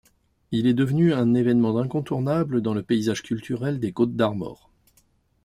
Il 0.51 0.65
est 0.65 0.73
devenu 0.73 1.13
un 1.13 1.35
événement 1.35 1.77
incontournable 1.77 2.63
dans 2.63 2.73
le 2.73 2.81
paysage 2.81 3.21
culturel 3.21 3.79
des 3.79 3.93
Côtes-d'Armor. 3.93 4.71